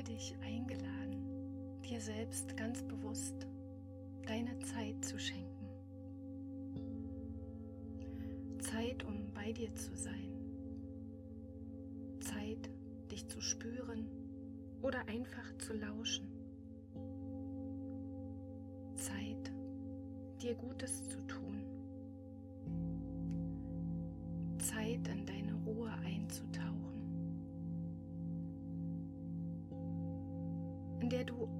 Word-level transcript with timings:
Fühle 0.00 0.16
dich 0.16 0.34
eingeladen, 0.42 1.82
dir 1.82 2.00
selbst 2.00 2.56
ganz 2.56 2.82
bewusst 2.82 3.46
deine 4.26 4.58
Zeit 4.60 5.04
zu 5.04 5.18
schenken. 5.18 5.68
Zeit, 8.60 9.04
um 9.04 9.30
bei 9.34 9.52
dir 9.52 9.74
zu 9.74 9.94
sein. 9.94 10.32
Zeit, 12.20 12.70
dich 13.10 13.28
zu 13.28 13.42
spüren 13.42 14.06
oder 14.80 15.06
einfach 15.06 15.54
zu 15.58 15.74
lauschen. 15.74 16.28
Zeit, 18.94 19.52
dir 20.40 20.54
Gutes 20.54 21.10
zu 21.10 21.20
tun. 21.26 21.59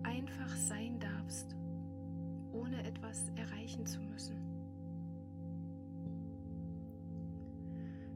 Einfach 0.03 0.57
sein 0.57 0.99
darfst, 0.99 1.57
ohne 2.53 2.85
etwas 2.85 3.29
erreichen 3.37 3.87
zu 3.87 4.01
müssen. 4.01 4.37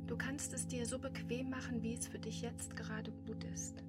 Du 0.06 0.16
kannst 0.16 0.52
es 0.52 0.66
dir 0.66 0.86
so 0.86 0.98
bequem 0.98 1.50
machen, 1.50 1.82
wie 1.82 1.94
es 1.94 2.06
für 2.06 2.18
dich 2.18 2.42
jetzt 2.42 2.77
gerade 2.77 3.10
gut 3.27 3.42
ist. 3.44 3.82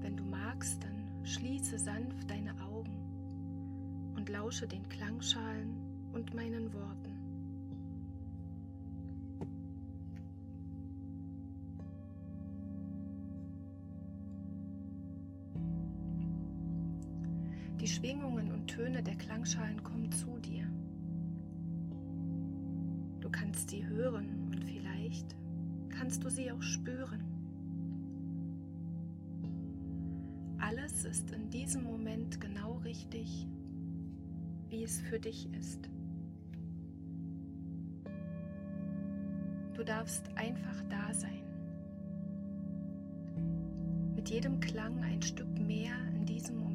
Wenn 0.00 0.16
du 0.16 0.24
magst, 0.24 0.82
dann 0.82 1.24
schließe 1.24 1.78
sanft 1.78 2.30
deine 2.30 2.58
Augen 2.62 4.14
und 4.16 4.28
lausche 4.28 4.66
den 4.66 4.88
Klangschalen 4.88 6.10
und 6.12 6.34
meinen 6.34 6.72
Worten. 6.72 7.07
Töne 18.68 19.02
der 19.02 19.16
Klangschalen 19.16 19.82
kommen 19.82 20.12
zu 20.12 20.38
dir. 20.38 20.64
Du 23.20 23.28
kannst 23.28 23.70
sie 23.70 23.84
hören 23.84 24.50
und 24.52 24.64
vielleicht 24.64 25.36
kannst 25.88 26.22
du 26.22 26.30
sie 26.30 26.52
auch 26.52 26.62
spüren. 26.62 27.24
Alles 30.60 31.04
ist 31.04 31.30
in 31.32 31.50
diesem 31.50 31.82
Moment 31.82 32.40
genau 32.40 32.74
richtig, 32.84 33.48
wie 34.68 34.84
es 34.84 35.00
für 35.00 35.18
dich 35.18 35.52
ist. 35.54 35.88
Du 39.74 39.82
darfst 39.82 40.28
einfach 40.36 40.82
da 40.90 41.12
sein. 41.14 41.42
Mit 44.14 44.28
jedem 44.28 44.60
Klang 44.60 45.02
ein 45.02 45.22
Stück 45.22 45.58
mehr 45.58 45.94
in 46.14 46.26
diesem 46.26 46.56
Moment 46.56 46.67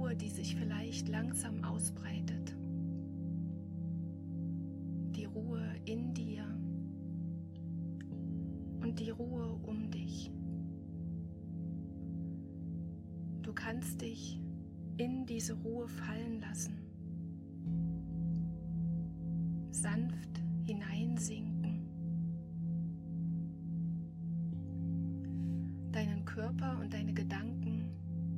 Ruhe, 0.00 0.16
die 0.16 0.30
sich 0.30 0.56
vielleicht 0.56 1.08
langsam 1.08 1.62
ausbreitet. 1.62 2.56
Die 5.14 5.26
Ruhe 5.26 5.62
in 5.84 6.14
dir 6.14 6.44
und 8.80 8.98
die 8.98 9.10
Ruhe 9.10 9.58
um 9.62 9.90
dich. 9.90 10.32
Du 13.42 13.52
kannst 13.52 14.00
dich 14.00 14.40
in 14.96 15.26
diese 15.26 15.52
Ruhe 15.54 15.86
fallen 15.86 16.40
lassen, 16.40 16.78
sanft 19.70 20.40
hineinsinken, 20.64 21.86
deinen 25.92 26.24
Körper 26.24 26.78
und 26.80 26.94
deine 26.94 27.12
Gedanken 27.12 27.90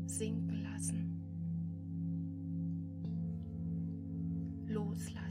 sinken 0.06 0.62
lassen, 0.62 1.21
loslassen. 4.72 5.21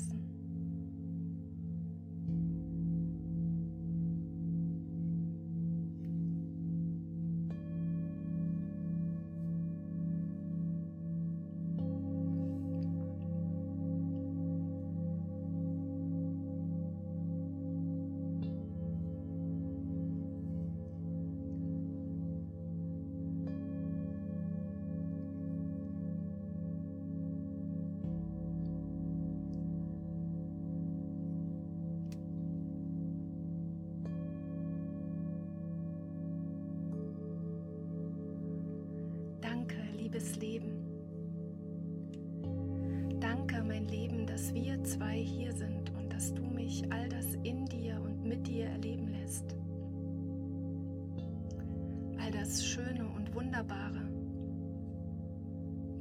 All 52.51 52.57
das 52.57 52.65
Schöne 52.65 53.07
und 53.07 53.33
Wunderbare, 53.33 54.01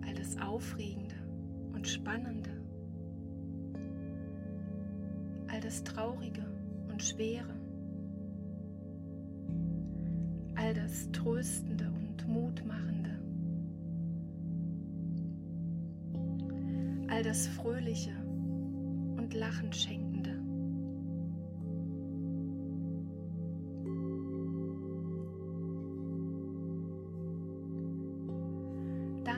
all 0.05 0.15
das 0.15 0.37
Aufregende 0.37 1.15
und 1.73 1.87
Spannende, 1.87 2.51
all 5.47 5.61
das 5.61 5.85
Traurige 5.85 6.45
und 6.91 7.01
Schwere, 7.01 7.55
all 10.57 10.75
das 10.75 11.09
Tröstende 11.13 11.89
und 11.89 12.27
Mutmachende. 12.27 13.21
all 17.11 17.23
das 17.23 17.47
Fröhliche 17.47 18.17
und 19.17 19.35
Lachen 19.35 19.73
schenkende. 19.73 20.10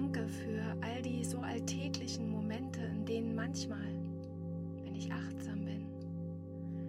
Danke 0.02 0.26
für 0.26 0.60
all 0.80 1.00
die 1.00 1.22
so 1.22 1.38
alltäglichen 1.38 2.28
Momente, 2.28 2.80
in 2.80 3.06
denen 3.06 3.36
manchmal, 3.36 3.86
wenn 4.82 4.96
ich 4.96 5.12
achtsam 5.12 5.64
bin, 5.64 5.86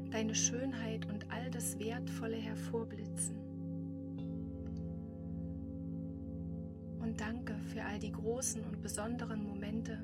deine 0.09 0.33
Schönheit 0.33 1.05
und 1.05 1.31
all 1.31 1.51
das 1.51 1.77
Wertvolle 1.77 2.37
hervorblitzen. 2.37 3.37
Und 7.01 7.21
danke 7.21 7.55
für 7.71 7.83
all 7.83 7.99
die 7.99 8.11
großen 8.11 8.63
und 8.63 8.81
besonderen 8.81 9.43
Momente, 9.43 10.03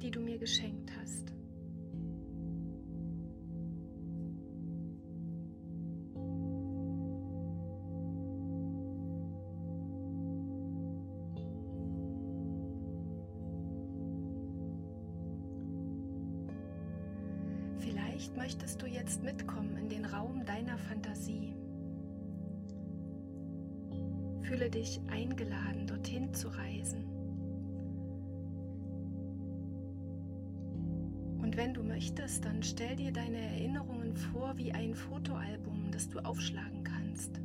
die 0.00 0.12
du 0.12 0.20
mir 0.20 0.38
geschenkt 0.38 0.92
hast. 1.00 1.32
Vielleicht 18.30 18.36
möchtest 18.36 18.82
du 18.82 18.86
jetzt 18.86 19.22
mitkommen 19.22 19.76
in 19.76 19.88
den 19.88 20.04
Raum 20.04 20.44
deiner 20.44 20.78
Fantasie. 20.78 21.54
Fühle 24.42 24.70
dich 24.70 25.00
eingeladen, 25.08 25.86
dorthin 25.86 26.32
zu 26.32 26.48
reisen. 26.48 27.04
Und 31.42 31.56
wenn 31.56 31.74
du 31.74 31.82
möchtest, 31.82 32.44
dann 32.44 32.62
stell 32.62 32.96
dir 32.96 33.12
deine 33.12 33.38
Erinnerungen 33.38 34.16
vor 34.16 34.56
wie 34.56 34.72
ein 34.72 34.94
Fotoalbum, 34.94 35.90
das 35.90 36.08
du 36.08 36.20
aufschlagen 36.20 36.84
kannst. 36.84 37.40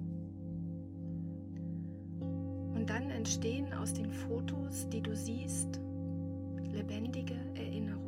Und 2.19 2.89
dann 2.89 3.09
entstehen 3.09 3.73
aus 3.73 3.93
den 3.93 4.11
Fotos, 4.11 4.87
die 4.89 5.01
du 5.01 5.15
siehst, 5.15 5.79
lebendige 6.71 7.35
Erinnerungen. 7.55 8.04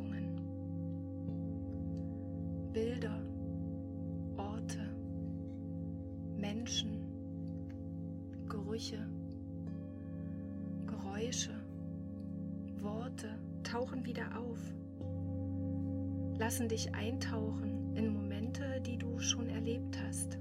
Bilder, 2.78 3.20
Orte, 4.36 4.78
Menschen, 6.36 6.90
Gerüche, 8.48 9.04
Geräusche, 10.86 11.50
Worte 12.80 13.30
tauchen 13.64 14.06
wieder 14.06 14.28
auf 14.38 14.60
lassen 16.38 16.68
dich 16.68 16.94
eintauchen 16.94 17.96
in 17.96 18.12
Momente, 18.12 18.80
die 18.86 18.96
du 18.96 19.18
schon 19.18 19.48
erlebt 19.48 19.98
hast. 20.06 20.38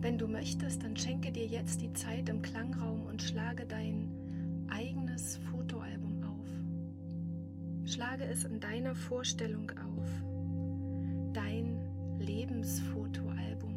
Wenn 0.00 0.16
du 0.16 0.26
möchtest, 0.26 0.82
dann 0.82 0.96
schenke 0.96 1.30
dir 1.30 1.46
jetzt 1.46 1.82
die 1.82 1.92
Zeit 1.92 2.30
im 2.30 2.40
Klangraum 2.40 3.04
und 3.04 3.22
schlage 3.22 3.66
dein 3.66 4.08
eigenes 4.70 5.36
auf. 5.36 5.53
Schlage 7.94 8.24
es 8.24 8.44
in 8.44 8.58
deiner 8.58 8.96
Vorstellung 8.96 9.70
auf. 9.70 10.08
Dein 11.32 11.78
Lebensfotoalbum. 12.18 13.76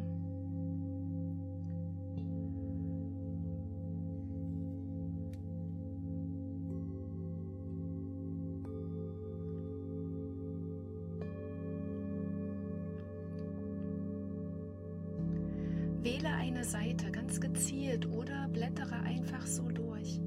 Wähle 16.02 16.30
eine 16.30 16.64
Seite 16.64 17.12
ganz 17.12 17.40
gezielt 17.40 18.08
oder 18.08 18.48
blättere 18.48 18.96
einfach 18.96 19.46
so 19.46 19.68
durch. 19.68 20.20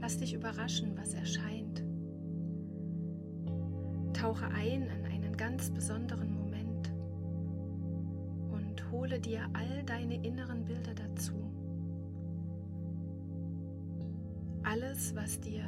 Lass 0.00 0.18
dich 0.18 0.34
überraschen, 0.34 0.98
was 0.98 1.14
erscheint. 1.14 1.55
Tauche 4.16 4.46
ein 4.46 4.88
in 4.88 5.04
einen 5.04 5.36
ganz 5.36 5.68
besonderen 5.68 6.32
Moment 6.34 6.90
und 8.50 8.90
hole 8.90 9.20
dir 9.20 9.46
all 9.52 9.82
deine 9.84 10.14
inneren 10.26 10.64
Bilder 10.64 10.94
dazu. 10.94 11.34
Alles, 14.62 15.14
was 15.14 15.38
dir 15.40 15.64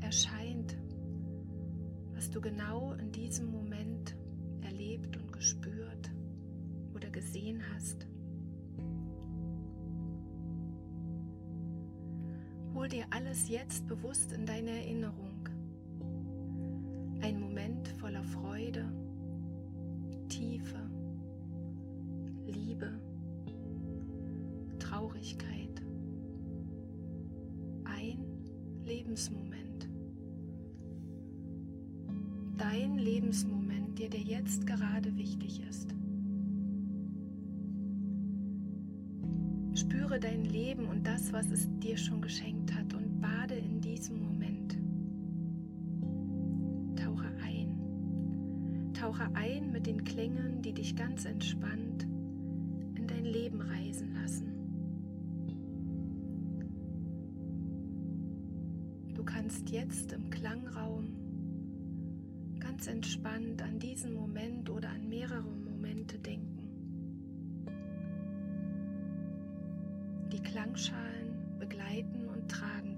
erscheint, 0.00 0.78
was 2.14 2.30
du 2.30 2.40
genau 2.40 2.94
in 2.94 3.12
diesem 3.12 3.50
Moment 3.50 4.16
erlebt 4.62 5.18
und 5.18 5.30
gespürt 5.30 6.10
oder 6.94 7.10
gesehen 7.10 7.62
hast. 7.74 8.06
Hol 12.74 12.88
dir 12.88 13.04
alles 13.10 13.50
jetzt 13.50 13.86
bewusst 13.86 14.32
in 14.32 14.46
deine 14.46 14.70
Erinnerung. 14.70 15.29
Tiefe, 20.40 20.80
Liebe, 22.46 22.90
Traurigkeit. 24.78 25.82
Ein 27.84 28.24
Lebensmoment. 28.82 29.90
Dein 32.56 32.96
Lebensmoment, 32.96 33.98
der 33.98 34.08
dir 34.08 34.20
jetzt 34.20 34.66
gerade 34.66 35.14
wichtig 35.14 35.60
ist. 35.68 35.94
Spüre 39.74 40.18
dein 40.18 40.46
Leben 40.46 40.86
und 40.86 41.06
das, 41.06 41.34
was 41.34 41.50
es 41.50 41.68
dir 41.80 41.98
schon 41.98 42.22
geschenkt 42.22 42.72
hat 42.72 42.94
und 42.94 43.20
bade 43.20 43.56
in 43.56 43.82
diesem 43.82 44.22
Moment. 44.22 44.59
Tauche 49.10 49.28
ein 49.34 49.72
mit 49.72 49.88
den 49.88 50.04
Klängen, 50.04 50.62
die 50.62 50.72
dich 50.72 50.94
ganz 50.94 51.24
entspannt 51.24 52.04
in 52.94 53.08
dein 53.08 53.24
Leben 53.24 53.60
reisen 53.60 54.14
lassen. 54.14 54.52
Du 59.12 59.24
kannst 59.24 59.68
jetzt 59.70 60.12
im 60.12 60.30
Klangraum 60.30 61.08
ganz 62.60 62.86
entspannt 62.86 63.60
an 63.62 63.80
diesen 63.80 64.14
Moment 64.14 64.70
oder 64.70 64.90
an 64.90 65.08
mehrere 65.08 65.42
Momente 65.42 66.16
denken. 66.16 66.68
Die 70.32 70.40
Klangschalen 70.40 71.58
begleiten 71.58 72.28
und 72.28 72.48
tragen 72.48 72.89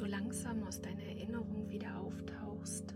du 0.00 0.06
langsam 0.06 0.62
aus 0.66 0.80
deiner 0.80 1.02
Erinnerung 1.02 1.68
wieder 1.68 1.94
auftauchst. 2.00 2.94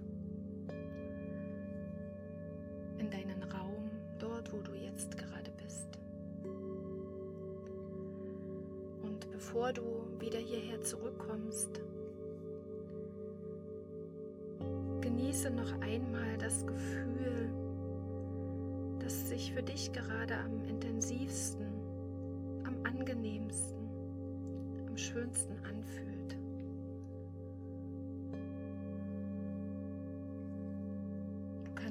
In 2.98 3.10
deinen 3.10 3.42
Raum, 3.42 3.90
dort, 4.18 4.50
wo 4.52 4.62
du 4.62 4.72
jetzt 4.72 5.16
gerade 5.18 5.50
bist. 5.62 5.98
Und 9.02 9.30
bevor 9.30 9.72
du 9.74 9.82
wieder 10.18 10.38
hierher 10.38 10.80
zurückkommst, 10.80 11.82
genieße 15.02 15.50
noch 15.50 15.72
einmal 15.82 16.38
das 16.38 16.66
Gefühl, 16.66 17.50
das 19.00 19.28
sich 19.28 19.52
für 19.52 19.62
dich 19.62 19.92
gerade 19.92 20.38
am 20.38 20.64
intensivsten, 20.64 21.66
am 22.64 22.76
angenehmsten, 22.82 23.90
am 24.88 24.96
schönsten 24.96 25.52
anfühlt. 25.66 26.43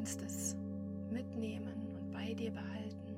Kannst 0.03 0.21
es 0.21 0.57
mitnehmen 1.11 1.87
und 1.97 2.11
bei 2.11 2.33
dir 2.33 2.51
behalten, 2.51 3.15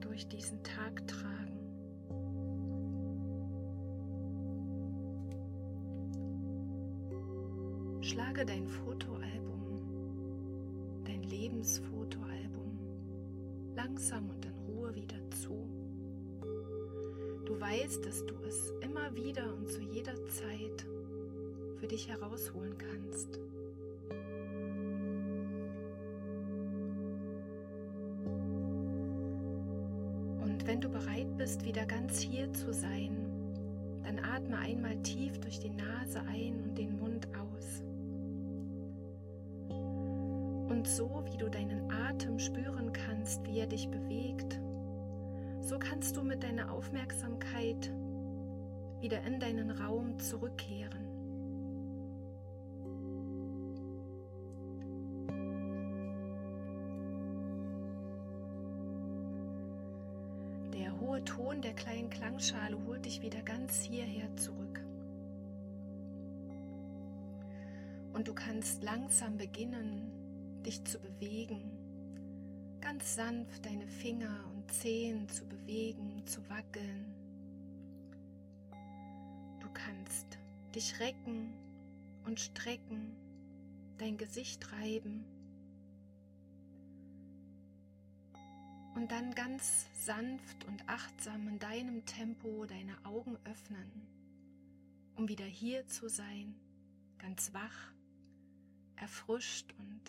durch 0.00 0.26
diesen 0.26 0.62
Tag 0.62 1.06
tragen. 1.06 1.58
Schlage 8.00 8.46
dein 8.46 8.66
Fotoalbum, 8.66 11.02
dein 11.04 11.22
Lebensfotoalbum 11.24 12.78
langsam 13.76 14.30
und 14.30 14.42
in 14.46 14.54
Ruhe 14.66 14.94
wieder 14.94 15.20
zu. 15.28 15.68
Du 17.44 17.60
weißt, 17.60 18.06
dass 18.06 18.24
du 18.24 18.34
es 18.48 18.72
immer 18.80 19.14
wieder 19.14 19.54
und 19.54 19.68
zu 19.68 19.82
jeder 19.82 20.14
Zeit 20.24 20.86
für 21.76 21.86
dich 21.86 22.08
herausholen 22.08 22.78
kannst. 22.78 23.38
Und 30.60 30.66
wenn 30.66 30.80
du 30.82 30.90
bereit 30.90 31.38
bist, 31.38 31.64
wieder 31.64 31.86
ganz 31.86 32.20
hier 32.20 32.52
zu 32.52 32.74
sein, 32.74 33.16
dann 34.04 34.18
atme 34.18 34.58
einmal 34.58 34.94
tief 34.98 35.40
durch 35.40 35.58
die 35.58 35.70
Nase 35.70 36.20
ein 36.28 36.62
und 36.62 36.76
den 36.76 36.98
Mund 36.98 37.26
aus. 37.28 37.82
Und 40.68 40.86
so 40.86 41.24
wie 41.24 41.38
du 41.38 41.48
deinen 41.48 41.90
Atem 41.90 42.38
spüren 42.38 42.92
kannst, 42.92 43.42
wie 43.46 43.58
er 43.58 43.68
dich 43.68 43.88
bewegt, 43.88 44.60
so 45.62 45.78
kannst 45.78 46.18
du 46.18 46.22
mit 46.22 46.42
deiner 46.42 46.70
Aufmerksamkeit 46.70 47.90
wieder 49.00 49.22
in 49.22 49.40
deinen 49.40 49.70
Raum 49.70 50.18
zurückkehren. 50.18 50.99
Der 61.00 61.08
hohe 61.08 61.24
Ton 61.24 61.62
der 61.62 61.72
kleinen 61.72 62.10
Klangschale 62.10 62.76
holt 62.86 63.06
dich 63.06 63.22
wieder 63.22 63.40
ganz 63.40 63.80
hierher 63.80 64.36
zurück. 64.36 64.84
Und 68.12 68.28
du 68.28 68.34
kannst 68.34 68.82
langsam 68.82 69.38
beginnen, 69.38 70.12
dich 70.62 70.84
zu 70.84 70.98
bewegen, 70.98 71.62
ganz 72.82 73.14
sanft 73.14 73.64
deine 73.64 73.86
Finger 73.86 74.44
und 74.54 74.70
Zehen 74.72 75.26
zu 75.28 75.46
bewegen, 75.46 76.22
zu 76.26 76.40
wackeln. 76.50 77.14
Du 79.60 79.68
kannst 79.72 80.38
dich 80.74 81.00
recken 81.00 81.54
und 82.26 82.40
strecken, 82.40 83.16
dein 83.96 84.18
Gesicht 84.18 84.70
reiben 84.72 85.24
und 89.00 89.10
dann 89.10 89.34
ganz 89.34 89.86
sanft 90.04 90.66
und 90.66 90.86
achtsam 90.86 91.48
in 91.48 91.58
deinem 91.58 92.04
Tempo 92.04 92.66
deine 92.66 93.02
Augen 93.06 93.38
öffnen, 93.46 93.90
um 95.16 95.26
wieder 95.26 95.46
hier 95.46 95.86
zu 95.86 96.10
sein, 96.10 96.54
ganz 97.16 97.54
wach, 97.54 97.94
erfrischt 98.96 99.72
und 99.78 100.02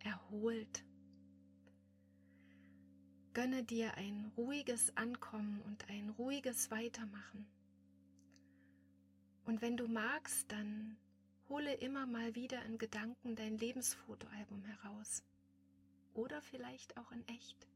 erholt. 0.00 0.84
Gönne 3.34 3.62
dir 3.62 3.96
ein 3.96 4.32
ruhiges 4.36 4.96
Ankommen 4.96 5.62
und 5.66 5.88
ein 5.88 6.10
ruhiges 6.18 6.72
Weitermachen. 6.72 7.46
Und 9.44 9.62
wenn 9.62 9.76
du 9.76 9.86
magst, 9.86 10.50
dann 10.50 10.96
hole 11.48 11.72
immer 11.74 12.06
mal 12.06 12.34
wieder 12.34 12.64
in 12.64 12.78
Gedanken 12.78 13.36
dein 13.36 13.58
Lebensfotoalbum 13.58 14.64
heraus. 14.64 15.22
Oder 16.14 16.42
vielleicht 16.42 16.96
auch 16.96 17.12
in 17.12 17.24
echt. 17.28 17.68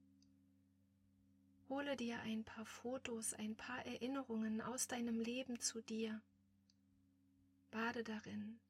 Hole 1.68 1.96
dir 1.96 2.20
ein 2.20 2.44
paar 2.44 2.64
Fotos, 2.64 3.34
ein 3.34 3.56
paar 3.56 3.84
Erinnerungen 3.84 4.60
aus 4.60 4.86
deinem 4.86 5.18
Leben 5.18 5.58
zu 5.58 5.82
dir. 5.82 6.22
Bade 7.70 8.04
darin, 8.04 8.60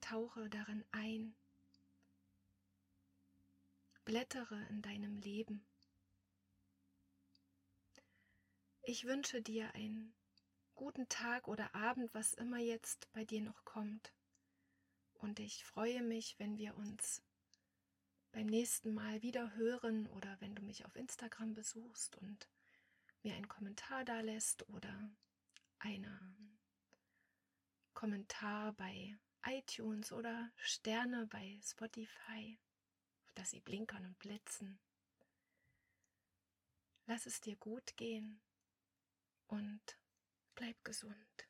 tauche 0.00 0.50
darin 0.50 0.84
ein 0.92 1.34
blättere 4.04 4.66
in 4.68 4.82
deinem 4.82 5.16
Leben. 5.18 5.64
Ich 8.82 9.04
wünsche 9.04 9.40
dir 9.40 9.74
einen 9.74 10.12
guten 10.74 11.08
Tag 11.08 11.48
oder 11.48 11.74
Abend, 11.74 12.12
was 12.12 12.34
immer 12.34 12.58
jetzt 12.58 13.10
bei 13.12 13.24
dir 13.24 13.40
noch 13.40 13.64
kommt. 13.64 14.12
Und 15.14 15.38
ich 15.38 15.64
freue 15.64 16.02
mich, 16.02 16.38
wenn 16.38 16.58
wir 16.58 16.76
uns 16.76 17.22
beim 18.32 18.46
nächsten 18.46 18.92
Mal 18.94 19.22
wieder 19.22 19.54
hören 19.54 20.06
oder 20.08 20.36
wenn 20.40 20.54
du 20.54 20.62
mich 20.62 20.84
auf 20.84 20.96
Instagram 20.96 21.54
besuchst 21.54 22.16
und 22.16 22.48
mir 23.22 23.34
einen 23.34 23.48
Kommentar 23.48 24.04
da 24.04 24.20
lässt 24.20 24.68
oder 24.68 25.10
einen 25.78 26.58
Kommentar 27.94 28.72
bei 28.72 29.16
iTunes 29.44 30.12
oder 30.12 30.50
Sterne 30.56 31.26
bei 31.26 31.60
Spotify 31.62 32.58
dass 33.34 33.50
sie 33.50 33.60
blinkern 33.60 34.04
und 34.04 34.18
blitzen. 34.18 34.78
Lass 37.06 37.26
es 37.26 37.40
dir 37.40 37.56
gut 37.56 37.96
gehen 37.96 38.40
und 39.48 39.98
bleib 40.54 40.82
gesund. 40.84 41.48